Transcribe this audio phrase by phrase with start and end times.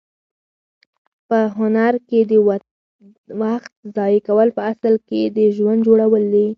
[1.27, 2.33] په هنر کې د
[3.41, 6.47] وخت ضایع کول په اصل کې د ژوند جوړول دي.